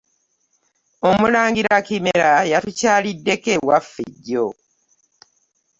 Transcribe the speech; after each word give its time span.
Omulangira 1.09 1.75
Kimera 1.87 2.31
yatukyaliddeko 2.51 3.47
ewaffe 3.57 4.03
jjo. 4.13 4.47